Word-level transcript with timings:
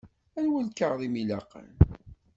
Anwa 0.39 0.61
lkaɣeḍ 0.67 1.01
i 1.07 1.09
m-ilaqen? 1.13 1.69